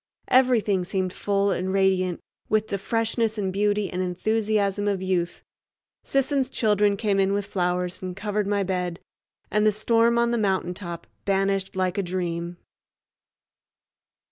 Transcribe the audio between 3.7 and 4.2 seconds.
and